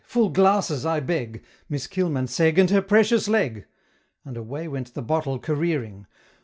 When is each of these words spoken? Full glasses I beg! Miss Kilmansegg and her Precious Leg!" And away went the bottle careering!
Full 0.03 0.29
glasses 0.29 0.83
I 0.83 0.99
beg! 0.99 1.43
Miss 1.69 1.85
Kilmansegg 1.85 2.57
and 2.57 2.71
her 2.71 2.81
Precious 2.81 3.27
Leg!" 3.27 3.67
And 4.25 4.35
away 4.35 4.67
went 4.67 4.95
the 4.95 5.03
bottle 5.03 5.37
careering! 5.37 6.07